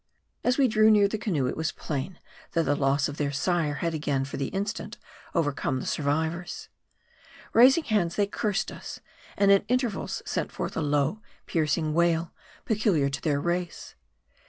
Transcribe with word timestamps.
As 0.43 0.57
we 0.57 0.67
drew 0.67 0.89
near 0.89 1.07
the 1.07 1.19
canoe, 1.19 1.45
it 1.45 1.55
was 1.55 1.71
plain, 1.71 2.17
that 2.53 2.63
the 2.63 2.75
loss 2.75 3.07
of 3.07 3.17
their 3.17 3.31
sire 3.31 3.75
had 3.85 3.93
again 3.93 4.25
for 4.25 4.35
the 4.37 4.47
instant 4.47 4.97
overcome 5.35 5.79
the 5.79 5.85
survivors. 5.85 6.69
Raising 7.53 7.83
hands, 7.83 8.15
they 8.15 8.25
cursed 8.25 8.71
us; 8.71 8.99
and 9.37 9.51
at 9.51 9.63
intervals 9.67 10.23
sent 10.25 10.51
forth 10.51 10.75
a 10.75 10.81
low, 10.81 11.21
piercing 11.45 11.93
wail, 11.93 12.33
peculiar 12.65 13.09
to 13.11 13.21
their 13.21 13.39
race. 13.39 13.93